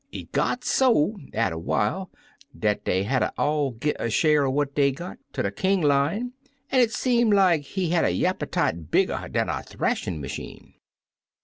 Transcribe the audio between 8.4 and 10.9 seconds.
tite bigger dan a th'ashin' machine.